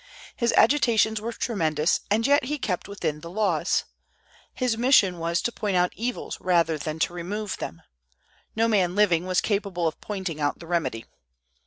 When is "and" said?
2.09-2.25